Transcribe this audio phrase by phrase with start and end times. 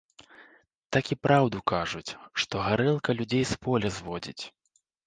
[0.95, 2.09] Такі праўду кажуць,
[2.45, 4.41] што гарэлка людзей з поля зводзіць.